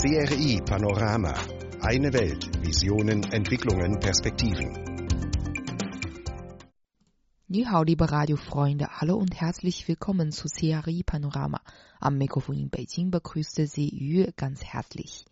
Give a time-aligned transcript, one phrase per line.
[0.00, 1.34] CRI Panorama.
[1.82, 2.48] Eine Welt.
[2.64, 4.72] Visionen, Entwicklungen, Perspektiven.
[7.46, 11.60] 你好，liebe Radiofreunde, hallo und herzlich willkommen zu CRI Panorama.
[12.00, 15.26] Am Mikrofon in Beijing begrüßte Sie Yu ganz herzlich.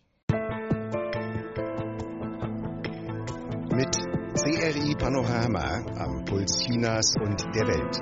[3.73, 3.95] Mit
[4.35, 7.97] CRI Panorama am Puls Chinas und der Welt.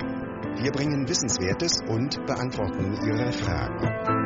[0.62, 4.17] Wir bringen Wissenswertes und beantworten Ihre Fragen.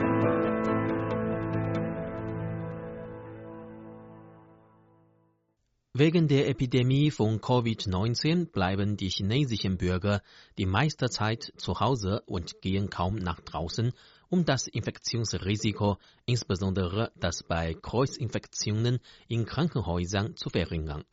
[5.95, 10.23] Wegen der Epidemie von Covid-19 bleiben die chinesischen Bürger
[10.57, 13.93] die meiste Zeit zu Hause und gehen kaum nach draußen,
[14.31, 21.05] um das Infektionsrisiko, insbesondere das bei Kreuzinfektionen in Krankenhäusern, zu verringern.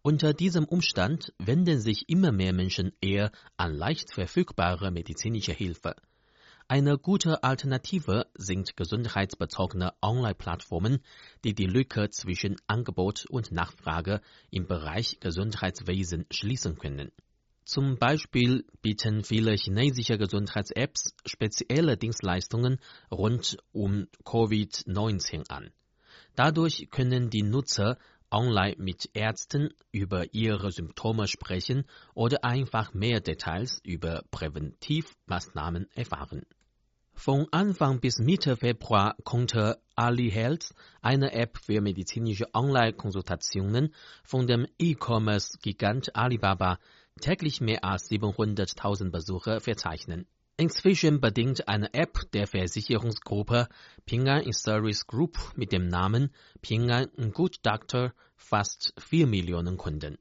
[0.00, 5.94] Unter diesem Umstand wenden sich immer mehr Menschen eher an leicht verfügbare medizinische Hilfe.
[6.70, 10.98] Eine gute Alternative sind gesundheitsbezogene Online-Plattformen,
[11.42, 17.10] die die Lücke zwischen Angebot und Nachfrage im Bereich Gesundheitswesen schließen können.
[17.64, 22.80] Zum Beispiel bieten viele chinesische Gesundheits-Apps spezielle Dienstleistungen
[23.10, 25.70] rund um Covid-19 an.
[26.34, 27.96] Dadurch können die Nutzer
[28.30, 36.42] online mit Ärzten über ihre Symptome sprechen oder einfach mehr Details über Präventivmaßnahmen erfahren.
[37.18, 44.68] Von Anfang bis Mitte Februar konnte Ali Health, eine App für medizinische Online-Konsultationen von dem
[44.78, 46.78] E-Commerce-Gigant Alibaba,
[47.20, 50.28] täglich mehr als 700.000 Besucher verzeichnen.
[50.56, 53.66] Inzwischen bedingt eine App der Versicherungsgruppe
[54.06, 60.18] Ping An Service Group mit dem Namen Ping An Good Doctor fast 4 Millionen Kunden.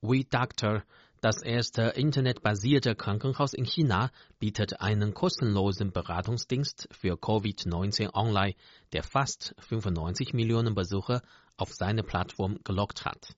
[0.00, 0.84] We Doctor
[1.26, 8.54] das erste internetbasierte Krankenhaus in China bietet einen kostenlosen Beratungsdienst für Covid-19 online,
[8.92, 11.22] der fast 95 Millionen Besucher
[11.56, 13.34] auf seine Plattform gelockt hat.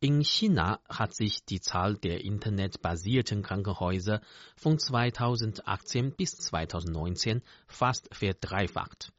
[0.00, 4.22] In China hat sich die Zahl der internetbasierten Krankenhäuser
[4.56, 9.12] von 2018 bis 2019 fast verdreifacht.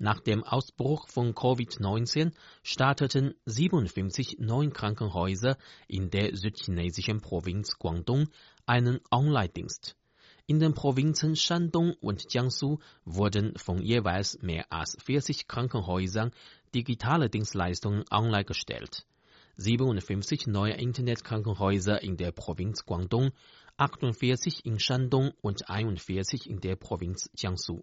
[0.00, 2.32] Nach dem Ausbruch von Covid-19
[2.62, 8.28] starteten 57 neun Krankenhäuser in der südchinesischen Provinz Guangdong
[8.64, 9.96] einen Online-Dienst.
[10.46, 16.30] In den Provinzen Shandong und Jiangsu wurden von jeweils mehr als 40 Krankenhäusern
[16.76, 19.04] digitale Dienstleistungen online gestellt.
[19.56, 23.32] 57 neue Internetkrankenhäuser in der Provinz Guangdong,
[23.78, 27.82] 48 in Shandong und 41 in der Provinz Jiangsu.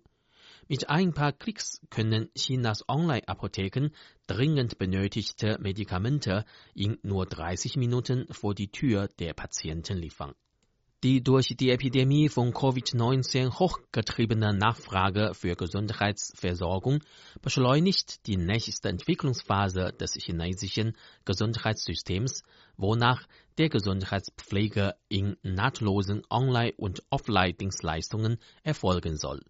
[0.67, 3.91] Mit ein paar Klicks können Chinas Online-Apotheken
[4.27, 10.33] dringend benötigte Medikamente in nur 30 Minuten vor die Tür der Patienten liefern.
[11.03, 17.03] Die durch die Epidemie von Covid-19 hochgetriebene Nachfrage für Gesundheitsversorgung
[17.43, 22.41] beschleunigt die nächste Entwicklungsphase des chinesischen Gesundheitssystems,
[22.75, 23.27] wonach
[23.59, 29.43] der Gesundheitspflege in nahtlosen Online- und Offline-Dienstleistungen erfolgen soll.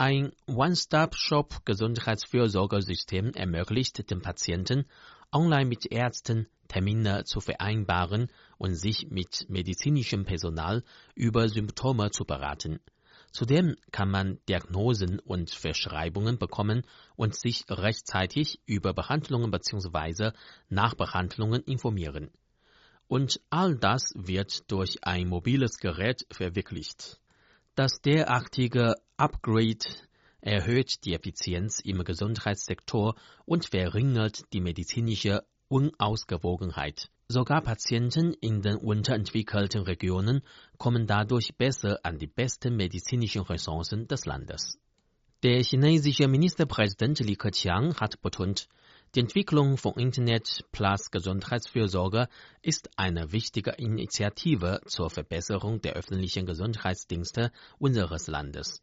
[0.00, 4.86] Ein One-Stop-Shop-Gesundheitsfürsorgesystem ermöglicht den Patienten,
[5.30, 10.84] online mit Ärzten Termine zu vereinbaren und sich mit medizinischem Personal
[11.14, 12.80] über Symptome zu beraten.
[13.30, 20.30] Zudem kann man Diagnosen und Verschreibungen bekommen und sich rechtzeitig über Behandlungen bzw.
[20.70, 22.30] Nachbehandlungen informieren.
[23.06, 27.20] Und all das wird durch ein mobiles Gerät verwirklicht.
[27.80, 29.86] Das derartige Upgrade
[30.42, 33.14] erhöht die Effizienz im Gesundheitssektor
[33.46, 37.08] und verringert die medizinische Unausgewogenheit.
[37.26, 40.42] Sogar Patienten in den unterentwickelten Regionen
[40.76, 44.78] kommen dadurch besser an die besten medizinischen Ressourcen des Landes.
[45.42, 48.68] Der chinesische Ministerpräsident Li Keqiang hat betont,
[49.16, 52.28] die Entwicklung von Internet plus Gesundheitsfürsorge
[52.62, 58.82] ist eine wichtige Initiative zur Verbesserung der öffentlichen Gesundheitsdienste unseres Landes.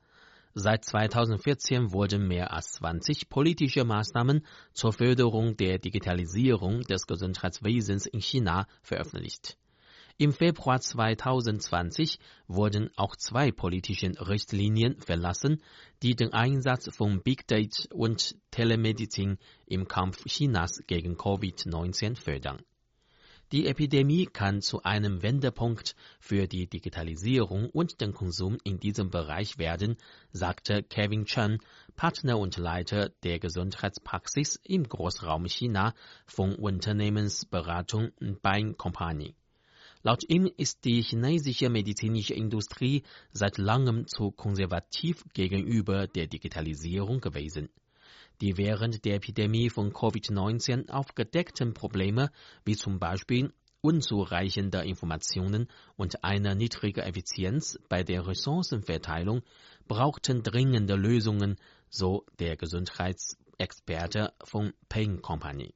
[0.53, 8.19] Seit 2014 wurden mehr als 20 politische Maßnahmen zur Förderung der Digitalisierung des Gesundheitswesens in
[8.19, 9.57] China veröffentlicht.
[10.19, 12.17] Im Februar 2020
[12.47, 15.61] wurden auch zwei politische Richtlinien verlassen,
[16.01, 19.37] die den Einsatz von Big Data und Telemedizin
[19.67, 22.63] im Kampf Chinas gegen Covid-19 fördern.
[23.51, 29.59] Die Epidemie kann zu einem Wendepunkt für die Digitalisierung und den Konsum in diesem Bereich
[29.59, 29.97] werden,
[30.31, 31.59] sagte Kevin Chen,
[31.95, 35.93] Partner und Leiter der Gesundheitspraxis im Großraum China
[36.25, 38.09] von Unternehmensberatung
[38.41, 39.36] Bain Company.
[40.07, 47.67] Laut ihm ist die chinesische medizinische Industrie seit langem zu konservativ gegenüber der Digitalisierung gewesen.
[48.39, 52.31] Die während der Epidemie von Covid-19 aufgedeckten Probleme,
[52.63, 53.51] wie zum Beispiel
[53.81, 55.67] unzureichende Informationen
[55.97, 59.41] und eine niedrige Effizienz bei der Ressourcenverteilung,
[59.89, 61.57] brauchten dringende Lösungen,
[61.89, 65.73] so der Gesundheitsexperte von Payne Company.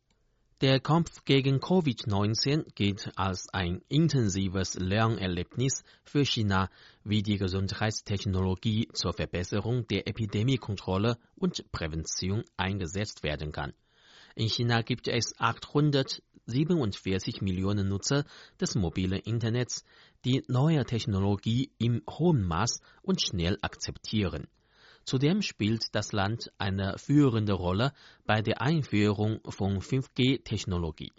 [0.62, 6.70] Der Kampf gegen Covid-19 gilt als ein intensives Lernerlebnis für China,
[7.04, 13.74] wie die Gesundheitstechnologie zur Verbesserung der Epidemiekontrolle und Prävention eingesetzt werden kann.
[14.36, 18.24] In China gibt es 847 Millionen Nutzer
[18.60, 19.84] des mobilen Internets,
[20.26, 24.48] die neue Technologie im hohen Maß und schnell akzeptieren.
[25.06, 27.94] Zudem spielt das Land eine führende Rolle
[28.26, 31.12] bei der Einführung von 5G-Technologie.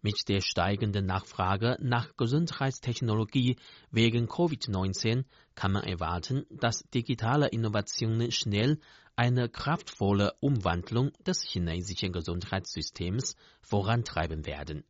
[0.00, 3.56] Mit der steigenden Nachfrage nach Gesundheitstechnologie
[3.90, 5.24] wegen Covid-19
[5.56, 8.78] kann man erwarten, dass digitale Innovationen schnell
[9.16, 14.84] eine kraftvolle Umwandlung des chinesischen Gesundheitssystems vorantreiben werden.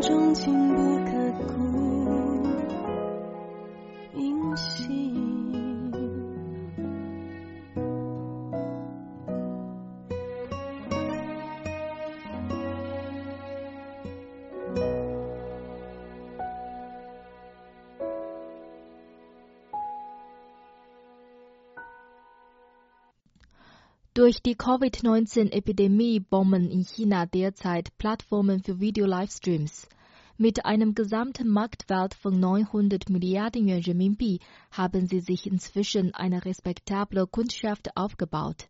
[0.00, 1.19] 钟情不可
[24.20, 29.88] Durch die Covid-19-Epidemie bomben in China derzeit Plattformen für Video-Livestreams.
[30.36, 34.40] Mit einem gesamten Marktwert von 900 Milliarden Yuan Renminbi
[34.72, 38.68] haben sie sich inzwischen eine respektable Kundschaft aufgebaut.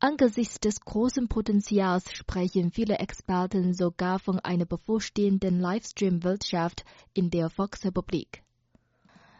[0.00, 8.42] Angesichts des großen Potenzials sprechen viele Experten sogar von einer bevorstehenden Livestream-Wirtschaft in der Volksrepublik.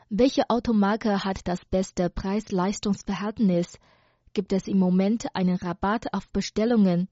[0.08, 3.80] Welche Automarke hat das beste Preis-Leistungs-Verhältnis?
[4.36, 7.08] Gibt es im Moment einen Rabatt auf Bestellungen.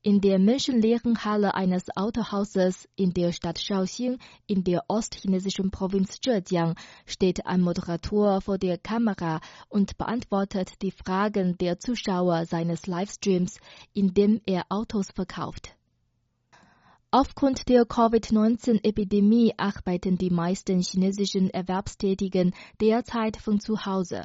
[0.00, 6.74] In der menschenleeren Halle eines Autohauses in der Stadt Shaoxing in der ostchinesischen Provinz Zhejiang
[7.04, 13.58] steht ein Moderator vor der Kamera und beantwortet die Fragen der Zuschauer seines Livestreams,
[13.92, 15.76] indem er Autos verkauft.
[17.10, 24.24] Aufgrund der Covid-19-Epidemie arbeiten die meisten chinesischen Erwerbstätigen derzeit von zu Hause.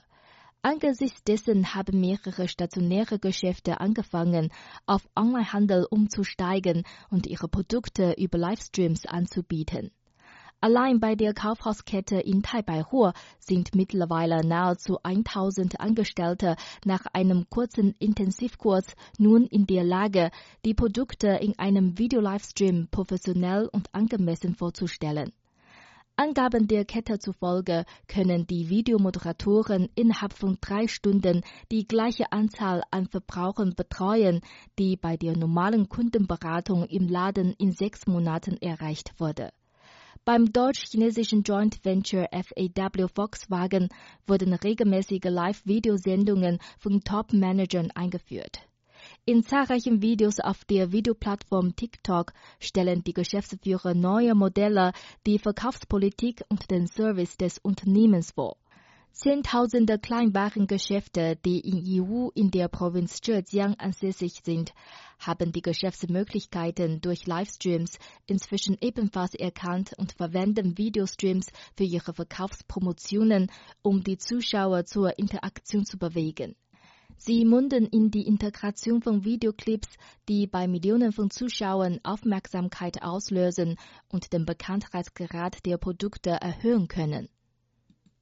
[0.69, 4.51] Angesichts dessen haben mehrere stationäre Geschäfte angefangen,
[4.85, 9.91] auf Onlinehandel umzusteigen und ihre Produkte über Livestreams anzubieten.
[10.59, 18.93] Allein bei der Kaufhauskette in Taipei-Huo sind mittlerweile nahezu 1000 Angestellte nach einem kurzen Intensivkurs
[19.17, 20.31] nun in der Lage,
[20.65, 25.31] die Produkte in einem Video-Livestream professionell und angemessen vorzustellen.
[26.19, 33.05] Angaben der Kette zufolge können die Videomoderatoren innerhalb von drei Stunden die gleiche Anzahl an
[33.05, 34.41] Verbrauchern betreuen,
[34.79, 39.51] die bei der normalen Kundenberatung im Laden in sechs Monaten erreicht wurde.
[40.25, 43.89] Beim deutsch-chinesischen Joint Venture FAW Volkswagen
[44.25, 48.66] wurden regelmäßige Live-Videosendungen von Top-Managern eingeführt.
[49.29, 52.31] In zahlreichen Videos auf der Videoplattform TikTok
[52.61, 54.93] stellen die Geschäftsführer neue Modelle,
[55.25, 58.55] die Verkaufspolitik und den Service des Unternehmens vor.
[59.11, 64.71] Zehntausende Kleinwarengeschäfte, die in EU in der Provinz Zhejiang ansässig sind,
[65.19, 74.05] haben die Geschäftsmöglichkeiten durch Livestreams inzwischen ebenfalls erkannt und verwenden Videostreams für ihre Verkaufspromotionen, um
[74.05, 76.55] die Zuschauer zur Interaktion zu bewegen.
[77.17, 79.89] Sie munden in die Integration von Videoclips,
[80.29, 87.27] die bei Millionen von Zuschauern Aufmerksamkeit auslösen und den Bekanntheitsgrad der Produkte erhöhen können.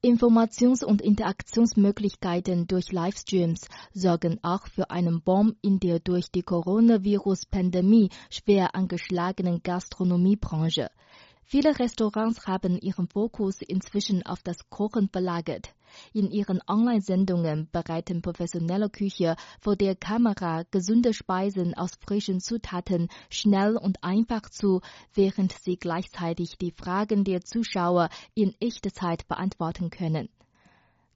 [0.02, 8.10] Informations- und Interaktionsmöglichkeiten durch Livestreams sorgen auch für einen Bomb in der durch die Coronavirus-Pandemie
[8.30, 10.90] schwer angeschlagenen Gastronomiebranche.
[11.42, 15.75] Viele Restaurants haben ihren Fokus inzwischen auf das Kochen verlagert.
[16.12, 23.76] In ihren Online-Sendungen bereiten professionelle Küche vor der Kamera gesunde Speisen aus frischen Zutaten schnell
[23.76, 24.80] und einfach zu,
[25.14, 30.28] während sie gleichzeitig die Fragen der Zuschauer in echter Zeit beantworten können.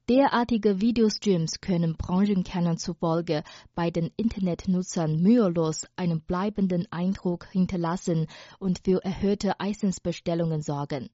[0.09, 3.43] Derartige Videostreams können Branchenkennern zufolge
[3.75, 8.27] bei den Internetnutzern mühelos einen bleibenden Eindruck hinterlassen
[8.59, 11.09] und für erhöhte Essensbestellungen sorgen.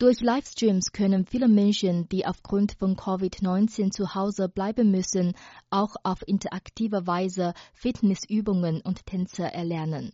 [0.00, 5.34] Durch Livestreams können viele Menschen, die aufgrund von Covid-19 zu Hause bleiben müssen,
[5.70, 10.12] auch auf interaktive Weise Fitnessübungen und Tänze erlernen.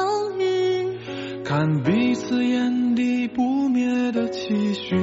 [2.23, 4.95] 此眼底不灭的期许，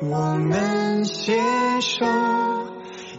[0.00, 1.36] 我们携
[1.80, 2.06] 手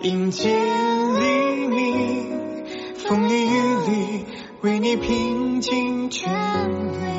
[0.01, 2.65] 迎接黎明，
[2.95, 3.49] 风里雨
[3.85, 4.25] 里
[4.61, 7.10] 为你拼尽全力。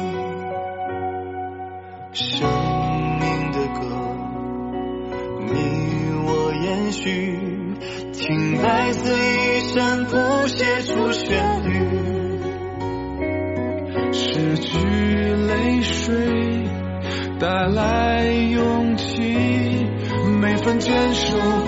[20.93, 21.62] 坚守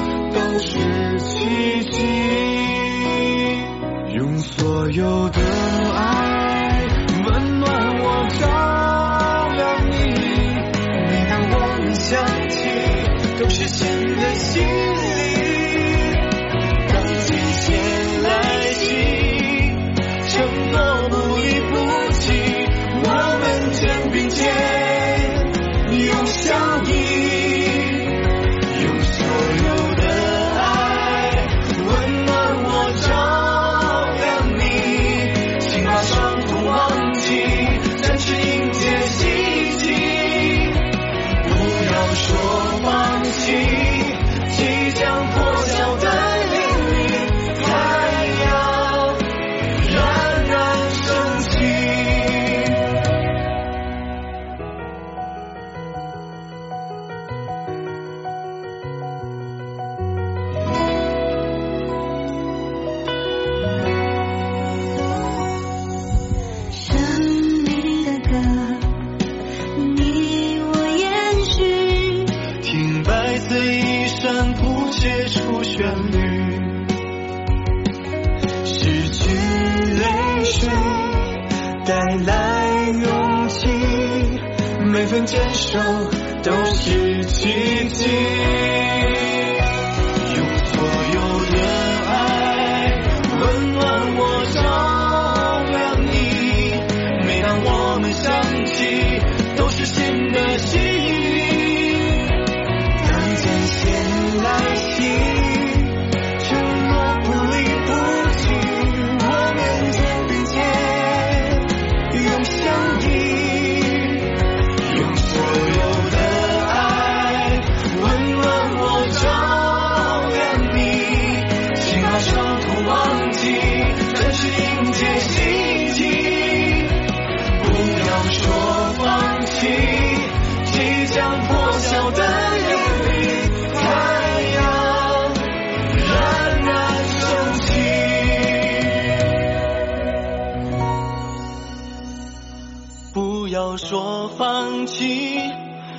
[144.24, 145.42] 说放弃，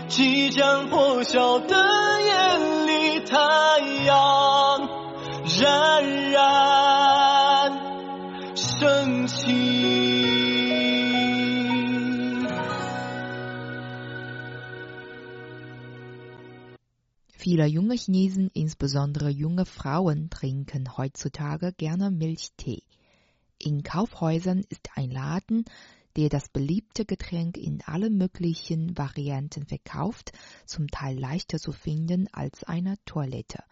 [0.09, 3.37] 即将破晓的夜里，太
[4.07, 4.89] 阳
[5.45, 7.73] 冉冉
[8.57, 9.53] 升起。
[17.37, 22.83] Viele junge Chinesen, insbesondere junge Frauen, trinken heutzutage gerne Milchtee.
[23.59, 25.67] In Kaufhäusern ist ein Laden,
[26.16, 30.32] der das beliebte Getränk in allen möglichen Varianten verkauft,
[30.66, 33.64] zum Teil leichter zu finden als eine Toilette.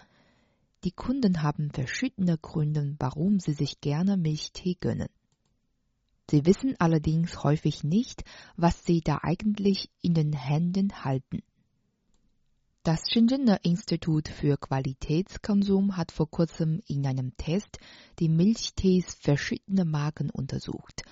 [0.83, 5.09] Die Kunden haben verschiedene Gründe, warum sie sich gerne Milchtee gönnen.
[6.29, 8.23] Sie wissen allerdings häufig nicht,
[8.55, 11.41] was sie da eigentlich in den Händen halten.
[12.83, 17.77] Das Shenzhener Institut für Qualitätskonsum hat vor kurzem in einem Test
[18.19, 21.03] die Milchtees verschiedener Marken untersucht.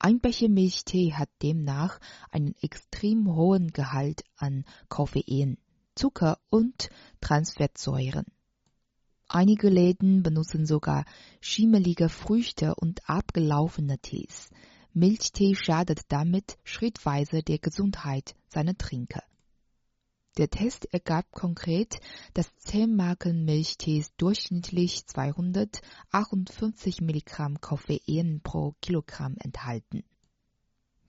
[0.00, 1.98] Ein Becher Milchtee hat demnach
[2.30, 5.58] einen extrem hohen Gehalt an Koffein,
[5.96, 6.88] Zucker und
[7.20, 8.24] Transfettsäuren.
[9.26, 11.04] Einige Läden benutzen sogar
[11.40, 14.50] schimmelige Früchte und abgelaufene Tees.
[14.94, 19.24] Milchtee schadet damit schrittweise der Gesundheit seiner Trinker.
[20.36, 21.98] Der Test ergab konkret,
[22.34, 30.04] dass 10 Marken Milchtees durchschnittlich 258 Milligramm Koffein pro Kilogramm enthalten.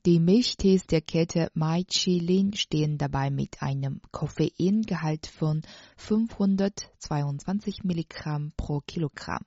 [0.05, 5.61] Die Milchtees der Kette Mai Chi stehen dabei mit einem Koffeingehalt von
[5.97, 9.43] 522 Milligramm pro Kilogramm,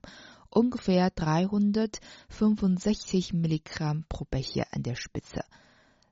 [0.50, 5.42] ungefähr 365 Milligramm pro Becher an der Spitze.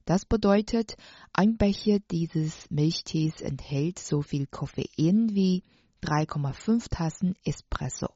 [0.05, 0.97] Das bedeutet,
[1.33, 5.63] ein Becher dieses Milchtees enthält so viel Koffein wie
[6.03, 8.09] 3,5 Tassen Espresso.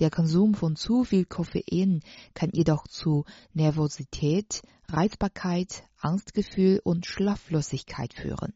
[0.00, 2.00] Der Konsum von zu viel Koffein
[2.34, 8.52] kann jedoch zu Nervosität, Reizbarkeit, Angstgefühl und Schlaflosigkeit führen.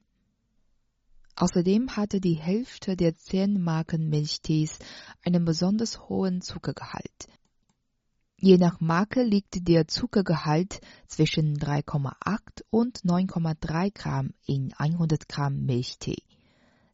[1.36, 4.80] Außerdem hatte die Hälfte der zehn Marken Milchtees
[5.24, 7.28] einen besonders hohen Zuckergehalt.
[8.40, 16.22] Je nach Marke liegt der Zuckergehalt zwischen 3,8 und 9,3 Gramm in 100 Gramm Milchtee.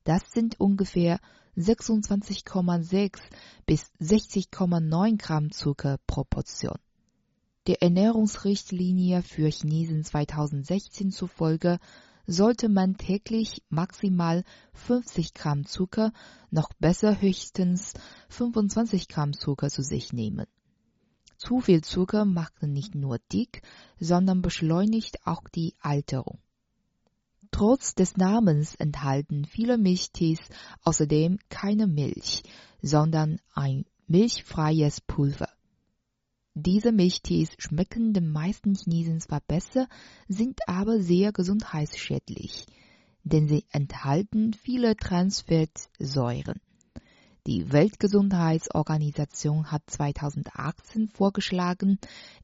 [0.04, 1.20] Das sind ungefähr
[1.58, 3.18] 26,6
[3.66, 6.78] bis 60,9 Gramm Zucker pro Portion.
[7.66, 11.78] Der Ernährungsrichtlinie für Chinesen 2016 zufolge
[12.26, 16.14] sollte man täglich maximal 50 Gramm Zucker,
[16.50, 17.92] noch besser höchstens
[18.30, 20.46] 25 Gramm Zucker zu sich nehmen.
[21.36, 23.62] Zu viel Zucker macht nicht nur dick,
[23.98, 26.38] sondern beschleunigt auch die Alterung.
[27.50, 30.40] Trotz des Namens enthalten viele Milchtees
[30.82, 32.42] außerdem keine Milch,
[32.82, 35.48] sondern ein milchfreies Pulver.
[36.54, 39.88] Diese Milchtees schmecken den meisten Chinesen zwar besser,
[40.28, 42.66] sind aber sehr gesundheitsschädlich,
[43.24, 46.60] denn sie enthalten viele Transfettsäuren.
[47.46, 51.98] Die Weltgesundheitsorganisation hat 2018 vorgeschlagen,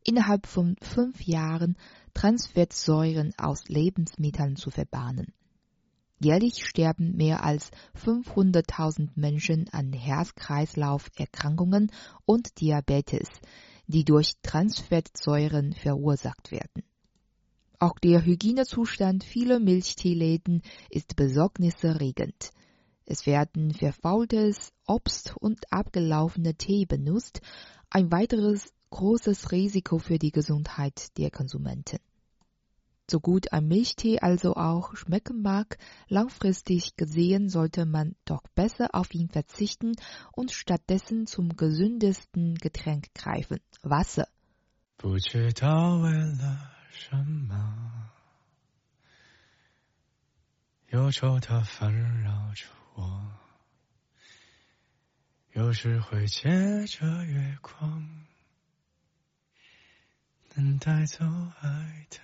[0.05, 1.79] innerhalb von fünf Jahren
[2.13, 5.33] Transfettsäuren aus Lebensmitteln zu verbannen.
[6.19, 7.71] Jährlich sterben mehr als
[8.05, 11.91] 500.000 Menschen an Herz-Kreislauf-Erkrankungen
[12.27, 13.31] und Diabetes,
[13.87, 16.83] die durch Transfettsäuren verursacht werden.
[17.79, 20.61] Auch der Hygienezustand vieler Milchteeläden
[20.91, 22.51] ist besorgniserregend.
[23.10, 27.41] Es werden verfaultes Obst und abgelaufener Tee benutzt,
[27.89, 32.00] ein weiteres großes Risiko für die Gesundheit der Konsumenten.
[33.08, 39.13] So gut ein Milchtee also auch schmecken mag, langfristig gesehen sollte man doch besser auf
[39.13, 39.93] ihn verzichten
[40.32, 44.28] und stattdessen zum gesündesten Getränk greifen, Wasser.
[44.98, 48.10] 不知道为了什么，
[50.89, 51.93] 忧愁它烦
[52.24, 53.33] 扰着 我，
[55.53, 58.26] 有时会借着月光，
[60.55, 61.24] 能带走
[61.61, 62.18] 爱的。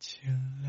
[0.00, 0.18] 寂
[0.62, 0.68] 寥。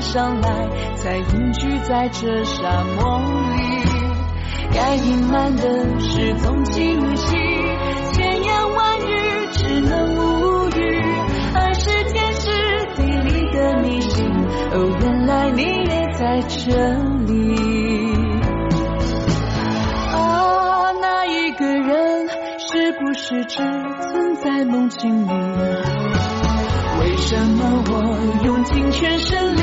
[0.00, 3.20] 上来，才隐居在这沙漠
[3.56, 3.58] 里。
[4.72, 7.36] 该隐瞒的事总清晰，
[8.12, 11.02] 千言万语只能无语。
[11.54, 12.50] 爱是天时
[12.94, 14.24] 地利的迷信，
[14.72, 16.92] 哦，原来你也在这
[17.26, 17.56] 里。
[20.12, 25.30] 啊，那一个人是不是只存在梦境里？
[27.00, 27.92] 为什么我
[28.44, 29.62] 用尽全身力，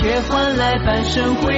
[0.00, 1.57] 却换来半生回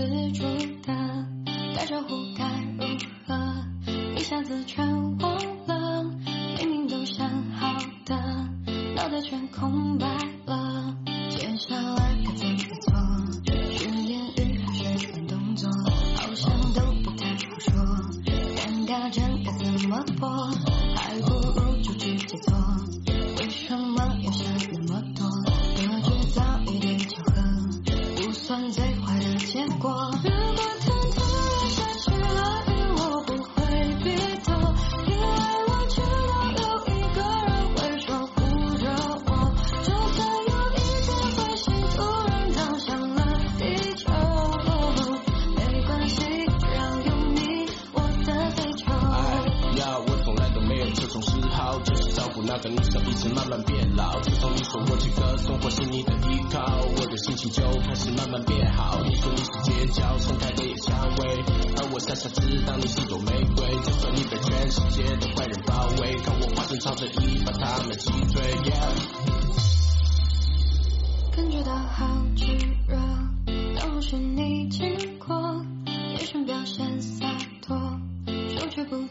[0.00, 0.44] 自主
[0.82, 1.29] 的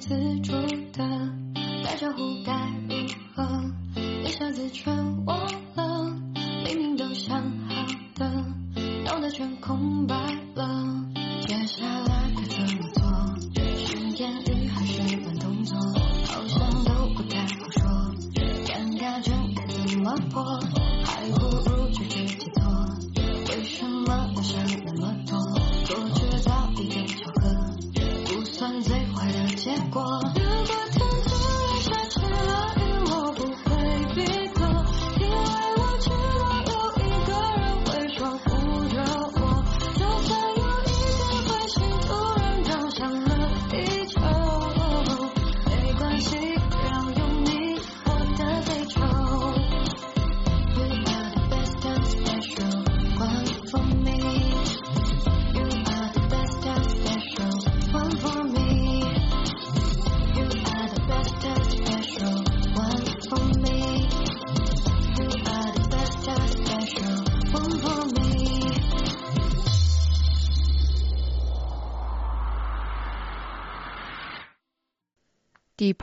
[0.09, 0.58] 自主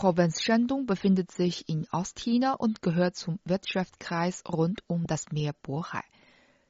[0.07, 6.05] Provinz Shandong befindet sich in Ostchina und gehört zum Wirtschaftskreis rund um das Meer Bohai.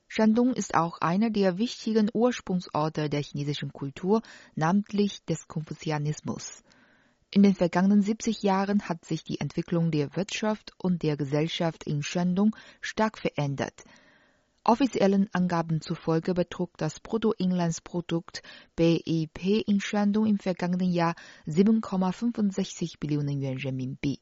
[0.08, 4.22] Shandong ist auch einer der wichtigen Ursprungsorte der chinesischen Kultur,
[4.54, 6.62] namentlich des Konfuzianismus.
[7.30, 12.02] In den vergangenen 70 Jahren hat sich die Entwicklung der Wirtschaft und der Gesellschaft in
[12.02, 13.84] Shandong stark verändert.
[14.68, 18.42] Offiziellen Angaben zufolge betrug das Bruttoinlandsprodukt
[18.74, 21.14] BIP in Shandong im vergangenen Jahr
[21.46, 24.18] 7,65 Billionen Yuan Renminbi.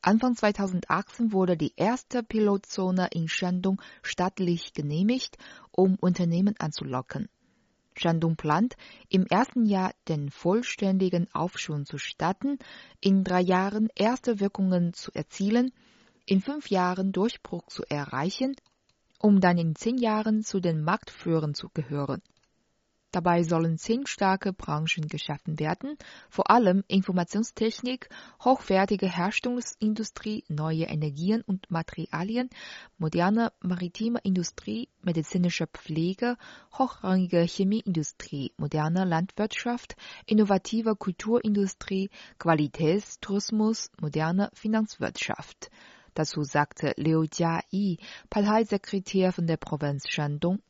[0.00, 5.38] Anfang 2018 wurde die erste Pilotzone in Shandong staatlich genehmigt,
[5.70, 7.28] um Unternehmen anzulocken.
[7.94, 8.74] Shandong plant,
[9.08, 12.58] im ersten Jahr den vollständigen Aufschwung zu starten,
[13.00, 15.70] in drei Jahren erste Wirkungen zu erzielen,
[16.26, 18.56] in fünf Jahren Durchbruch zu erreichen,
[19.22, 22.20] um dann in zehn Jahren zu den Marktführern zu gehören.
[23.12, 25.98] Dabei sollen zehn starke Branchen geschaffen werden,
[26.30, 28.08] vor allem Informationstechnik,
[28.42, 32.48] hochwertige Herstellungsindustrie, neue Energien und Materialien,
[32.96, 36.36] moderne maritime Industrie, medizinische Pflege,
[36.72, 42.08] hochrangige Chemieindustrie, moderne Landwirtschaft, innovative Kulturindustrie,
[42.38, 45.70] Qualitätstourismus, moderne Finanzwirtschaft.
[46.14, 47.98] Dazu sagte Liu Jiayi,
[48.28, 50.60] Parteisekretär von der Provinz Shandong,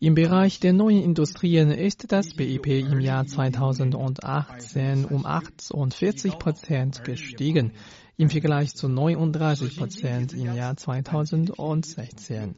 [0.00, 7.72] im Bereich der neuen Industrien ist das BIP im Jahr 2018 um 48 Prozent gestiegen,
[8.18, 12.56] im Vergleich zu 39 Prozent im Jahr 2016.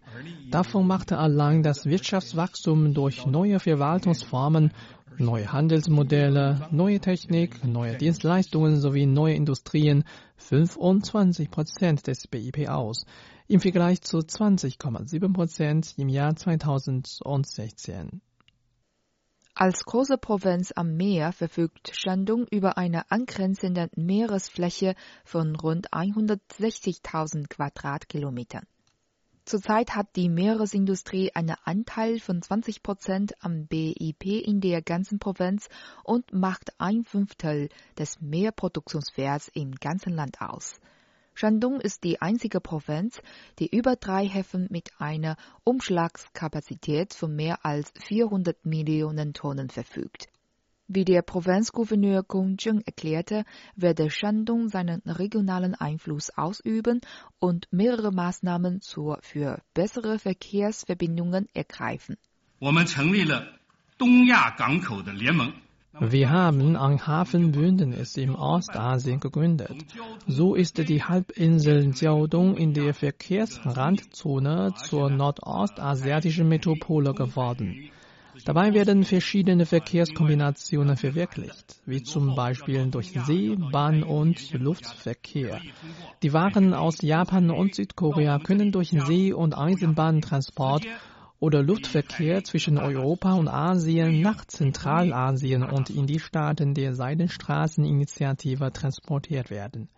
[0.51, 4.73] Davon machte allein das Wirtschaftswachstum durch neue Verwaltungsformen
[5.18, 10.05] neue Handelsmodelle, neue Technik, neue Dienstleistungen sowie neue Industrien
[10.37, 13.07] 25 Prozent des BIP aus,
[13.49, 18.20] im Vergleich zu 20,7 Prozent im Jahr 2016.
[19.55, 24.94] Als große Provinz am Meer verfügt Shandong über eine angrenzende Meeresfläche
[25.25, 28.64] von rund 160.000 Quadratkilometern.
[29.51, 35.69] Zurzeit hat die Meeresindustrie einen Anteil von 20 Prozent am BIP in der ganzen Provinz
[36.05, 40.79] und macht ein Fünftel des Meerproduktionswerts im ganzen Land aus.
[41.35, 43.21] Shandong ist die einzige Provinz,
[43.59, 50.29] die über drei Häfen mit einer Umschlagskapazität von mehr als 400 Millionen Tonnen verfügt.
[50.92, 53.44] Wie der Provinzgouverneur Gong Zheng erklärte,
[53.76, 57.00] werde Shandong seinen regionalen Einfluss ausüben
[57.38, 62.16] und mehrere Maßnahmen zur für bessere Verkehrsverbindungen ergreifen.
[66.00, 69.87] Wir haben ein Hafenbündnis im Ostasien gegründet.
[70.26, 77.92] So ist die Halbinsel Jiaodong in der Verkehrsrandzone zur nordostasiatischen Metropole geworden.
[78.44, 85.61] Dabei werden verschiedene Verkehrskombinationen verwirklicht, wie zum Beispiel durch See-, Bahn- und Luftverkehr.
[86.22, 90.87] Die Waren aus Japan und Südkorea können durch See- und Eisenbahntransport
[91.38, 99.50] oder Luftverkehr zwischen Europa und Asien nach Zentralasien und in die Staaten der Seidenstraßeninitiative transportiert
[99.50, 99.88] werden.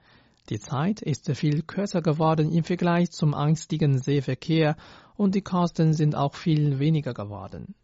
[0.49, 4.77] Die Zeit ist viel kürzer geworden im Vergleich zum einstigen Seeverkehr
[5.17, 7.75] und die Kosten sind auch viel weniger geworden.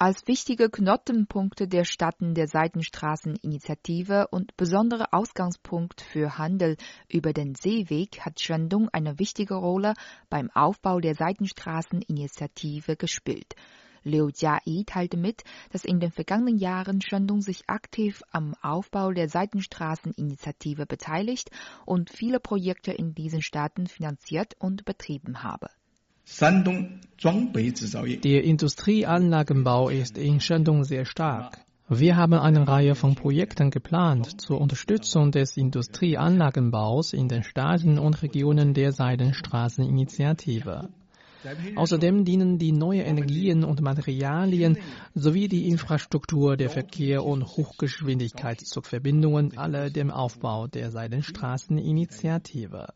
[0.00, 6.76] Als wichtige Knotenpunkte der Staaten der Seitenstraßeninitiative und besondere Ausgangspunkt für Handel
[7.08, 9.94] über den Seeweg hat Shandong eine wichtige Rolle
[10.30, 13.56] beim Aufbau der Seitenstraßeninitiative gespielt.
[14.04, 19.28] Liu Jiai teilte mit, dass in den vergangenen Jahren Shandong sich aktiv am Aufbau der
[19.28, 21.50] Seitenstraßeninitiative beteiligt
[21.86, 25.70] und viele Projekte in diesen Staaten finanziert und betrieben habe.
[28.24, 31.58] Der Industrieanlagenbau ist in Shandong sehr stark.
[31.88, 38.22] Wir haben eine Reihe von Projekten geplant zur Unterstützung des Industrieanlagenbaus in den Staaten und
[38.22, 40.90] Regionen der Seidenstraßeninitiative.
[41.76, 44.76] Außerdem dienen die neuen Energien und Materialien
[45.14, 52.88] sowie die Infrastruktur der Verkehr- und Hochgeschwindigkeitszugbindungen alle dem Aufbau der Seidenstraßeninitiative.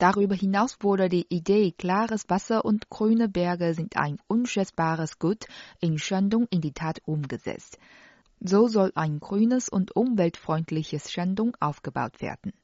[0.00, 5.44] Darüber hinaus wurde die Idee, klares Wasser und grüne Berge sind ein unschätzbares Gut
[5.78, 7.76] in Shandong in die Tat umgesetzt.
[8.40, 12.54] So soll ein grünes und umweltfreundliches Shandong aufgebaut werden.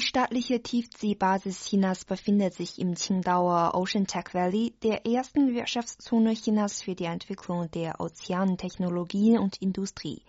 [0.00, 6.94] staatliche Tiefseebasis Chinas befindet sich im Qingdaoer Ocean Tech Valley, der ersten Wirtschaftszone Chinas für
[6.94, 10.22] die Entwicklung der Ozeantechnologien und Industrie.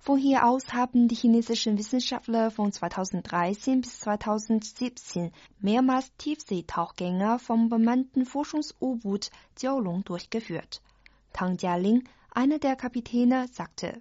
[0.00, 5.30] Von hier aus haben die chinesischen Wissenschaftler von 2013 bis 2017
[5.60, 10.80] mehrmals Tiefseetauchgänge vom bemannten Forschungs-U-Boot Jiaolong durchgeführt.
[11.32, 14.00] Tang Jialing, einer der Kapitäne, sagte,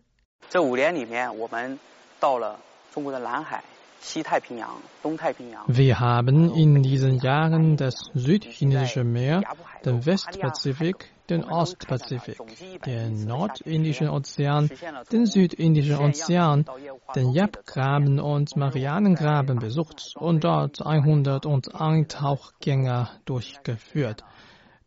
[0.49, 1.77] 这五年里面，我们
[2.19, 2.59] 到了
[2.91, 3.72] 中国的南海、西太平洋、东太平洋。
[5.66, 9.42] Wir haben in diesen Jahren das Südchinesische Meer,
[9.84, 12.38] den Westpazifik, den Ostpazifik,
[12.84, 14.70] den Nordindischen Ozean,
[15.10, 16.66] den Südindischen Ozean,
[17.16, 24.22] den Yap-Graben und Marianengraben besucht und dort 101 Tauchgänge durchgeführt.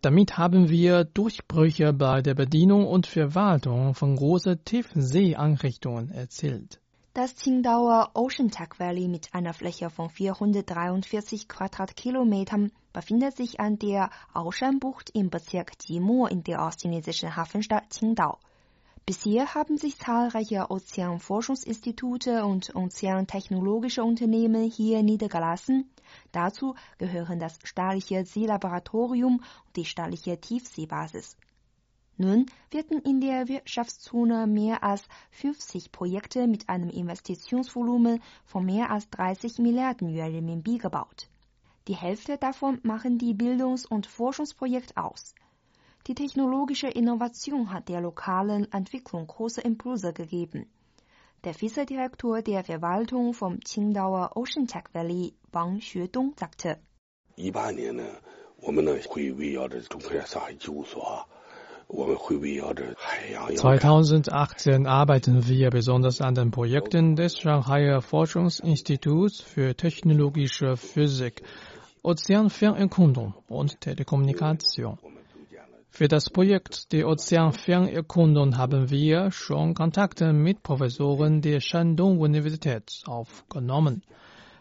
[0.01, 6.79] Damit haben wir Durchbrüche bei der Bedienung und Verwaltung von großen Tiefseeeinrichtungen erzielt.
[7.17, 14.11] Das Qingdaoer Ocean Tech Valley mit einer Fläche von 443 Quadratkilometern befindet sich an der
[14.35, 18.37] Aoshan-Bucht im Bezirk Jimo in der ostchinesischen Hafenstadt Qingdao.
[19.07, 25.89] Bisher haben sich zahlreiche Ozeanforschungsinstitute und ozeantechnologische Unternehmen hier niedergelassen.
[26.31, 31.35] Dazu gehören das staatliche Seelaboratorium und die staatliche Tiefseebasis.
[32.16, 39.08] Nun werden in der Wirtschaftszone mehr als 50 Projekte mit einem Investitionsvolumen von mehr als
[39.10, 41.28] 30 Milliarden Yuan Renminbi gebaut.
[41.88, 45.34] Die Hälfte davon machen die Bildungs- und Forschungsprojekte aus.
[46.06, 50.70] Die technologische Innovation hat der lokalen Entwicklung große Impulse gegeben.
[51.44, 56.78] Der Vizedirektor der Verwaltung vom Qingdaoer Ocean Tech Valley, Wang Xuedong, sagte,
[57.34, 58.04] 一八年呢，
[58.60, 61.35] 我们呢会围绕着中科院上海机务所，我们会围绕着海洋。
[61.89, 71.43] 2018 arbeiten wir besonders an den Projekten des Shanghaier Forschungsinstituts für technologische Physik,
[72.03, 74.99] Ozeanfernerkundung und Telekommunikation.
[75.89, 84.03] Für das Projekt der Ozeanfernerkundung haben wir schon Kontakte mit Professoren der Shandong-Universität aufgenommen.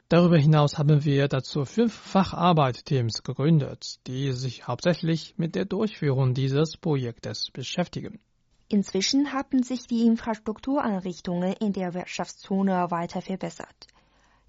[0.09, 6.77] Darüber hinaus haben wir dazu fünf Facharbeitteams gegründet, die sich hauptsächlich mit der Durchführung dieses
[6.77, 8.21] Projektes beschäftigen.
[8.69, 13.89] Inzwischen haben sich die Infrastruktureinrichtungen in der Wirtschaftszone weiter verbessert.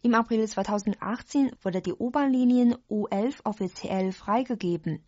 [0.03, 5.01] Im April 2018 wurde die U-Bahn-Linie U11 offiziell freigegeben.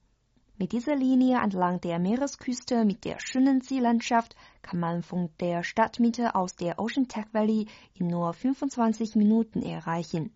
[0.57, 6.33] Mit dieser Linie entlang der Meeresküste mit der schönen Seelandschaft kann man von der Stadtmitte
[6.33, 10.33] aus der Ocean Tech Valley in nur 25 Minuten erreichen.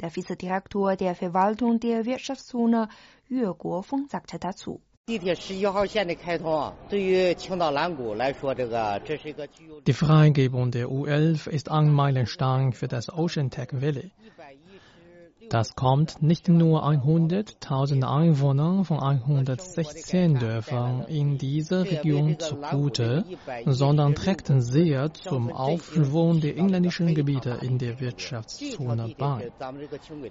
[0.00, 2.88] Der Vizedirektor der Verwaltung der Wirtschaftszone
[3.28, 4.80] Yue Guofeng sagte dazu.
[5.06, 5.18] Die
[9.92, 14.10] Freigebung der U11 ist ein Meilenstein für das Ocean Tech Valley.
[15.50, 23.24] Das kommt nicht nur 100.000 Einwohnern von 116 Dörfern in dieser Region zugute,
[23.66, 29.52] sondern trägt sehr zum Aufschwung der inländischen Gebiete in der Wirtschaftszone bei.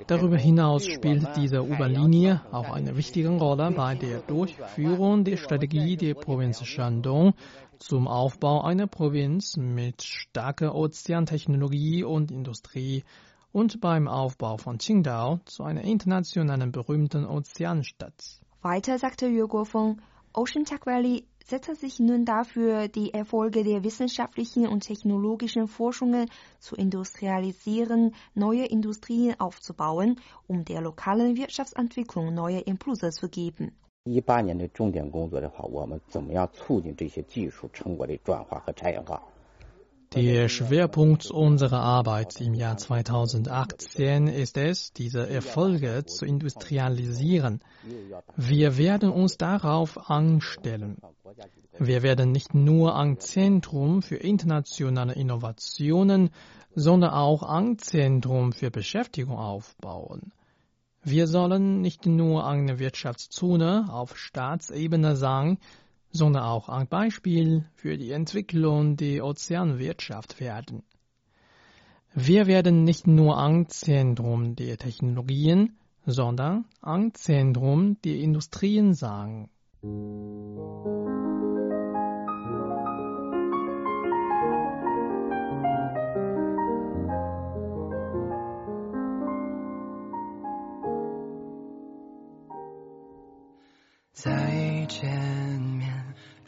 [0.07, 6.13] Darüber hinaus spielt diese U-Bahn-Linie auch eine wichtige Rolle bei der Durchführung der Strategie der
[6.15, 7.33] Provinz Shandong
[7.79, 13.03] zum Aufbau einer Provinz mit starker Ozeantechnologie und Industrie
[13.52, 18.40] und beim Aufbau von Qingdao zu einer internationalen berühmten Ozeanstadt.
[18.62, 20.00] Weiter sagte Yue Guofeng,
[20.34, 26.28] Ocean Tech Valley setzt sich nun dafür, die Erfolge der wissenschaftlichen und technologischen Forschungen
[26.58, 33.72] zu industrialisieren, neue Industrien aufzubauen, um der lokalen Wirtschaftsentwicklung neue Impulse zu geben.
[34.04, 39.22] 一八年的重点工作的话，我们怎么样促进这些技术成果的转化和产业化？
[40.15, 47.61] Der Schwerpunkt unserer Arbeit im Jahr 2018 ist es, diese Erfolge zu industrialisieren.
[48.35, 50.97] Wir werden uns darauf anstellen.
[51.79, 56.29] Wir werden nicht nur ein Zentrum für internationale Innovationen,
[56.75, 60.31] sondern auch ein Zentrum für Beschäftigung aufbauen.
[61.03, 65.57] Wir sollen nicht nur eine Wirtschaftszone auf Staatsebene sein,
[66.13, 70.83] sondern auch ein Beispiel für die Entwicklung der Ozeanwirtschaft werden.
[72.13, 79.49] Wir werden nicht nur ein Zentrum der Technologien, sondern ein Zentrum der Industrien sein.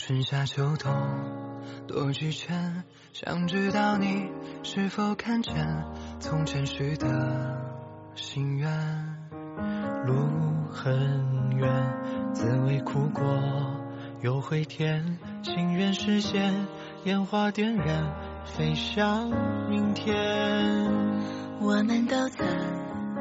[0.07, 0.93] 春夏秋冬
[1.87, 4.29] 多几圈，想知道你
[4.61, 5.83] 是否看见
[6.19, 7.59] 从前许的
[8.13, 8.69] 心愿。
[10.05, 10.13] 路
[10.69, 13.23] 很远，滋味苦过
[14.21, 16.53] 又会甜，心愿实现，
[17.05, 18.13] 烟花点燃，
[18.45, 19.31] 飞向
[19.71, 20.15] 明天。
[21.59, 22.47] 我们都曾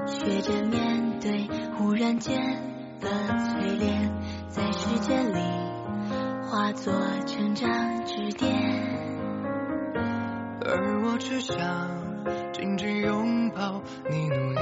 [0.06, 2.38] 学着面对忽然间
[3.00, 4.12] 的淬炼，
[4.50, 5.40] 在时间里
[6.46, 6.92] 化作
[7.26, 7.68] 成长
[8.04, 8.52] 支点。
[10.66, 11.56] 而我只想
[12.52, 14.60] 紧紧拥抱你，努力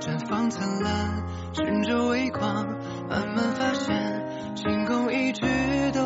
[0.00, 2.66] 绽放灿烂，寻着微光，
[3.08, 5.46] 慢慢发现星空一直
[5.92, 6.03] 都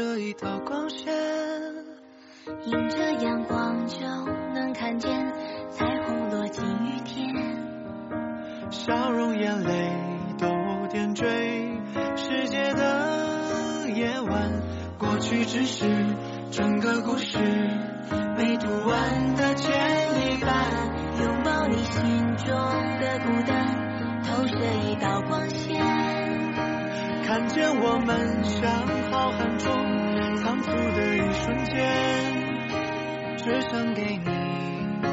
[0.00, 1.12] 投射一道光线，
[2.64, 3.98] 迎着阳光就
[4.54, 5.10] 能看见
[5.70, 7.28] 彩虹落进雨天，
[8.70, 9.92] 笑容眼泪
[10.38, 10.48] 都
[10.88, 11.26] 点缀
[12.16, 14.62] 世界的夜晚。
[14.98, 15.84] 过去只是
[16.50, 17.36] 整个故事
[18.38, 20.66] 没读完的前一半，
[21.22, 22.02] 拥抱你心
[22.38, 22.56] 中
[23.00, 24.56] 的孤单，投射
[24.88, 25.89] 一道光线。
[27.30, 28.68] 看见我们像
[29.08, 31.76] 浩瀚中仓促的一瞬间，
[33.36, 34.24] 只想给你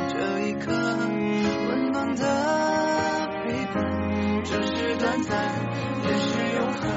[0.10, 4.44] 这一刻温暖的陪伴。
[4.44, 5.38] 这是短暂，
[6.02, 6.90] 也是永恒，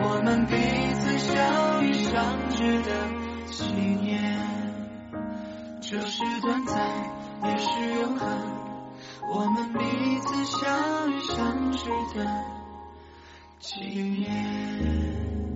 [0.00, 0.56] 我们彼
[0.94, 2.88] 此相遇相知的
[3.44, 3.66] 纪
[4.00, 4.40] 念。
[5.82, 6.80] 这是短暂，
[7.50, 8.26] 也是永恒，
[9.30, 12.61] 我们彼此相遇相知的。
[13.62, 15.51] 纪念。